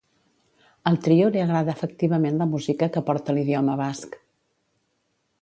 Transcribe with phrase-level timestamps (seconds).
[0.91, 4.19] Al trio li agrada efectivament la música que porta l'idioma basc.